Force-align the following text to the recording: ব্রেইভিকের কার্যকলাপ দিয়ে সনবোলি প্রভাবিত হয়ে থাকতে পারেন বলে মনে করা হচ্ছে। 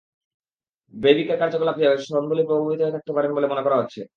ব্রেইভিকের 0.93 1.37
কার্যকলাপ 1.41 1.75
দিয়ে 1.77 1.91
সনবোলি 2.07 2.43
প্রভাবিত 2.45 2.79
হয়ে 2.81 2.95
থাকতে 2.95 3.11
পারেন 3.13 3.31
বলে 3.33 3.47
মনে 3.47 3.65
করা 3.65 3.79
হচ্ছে। 3.81 4.01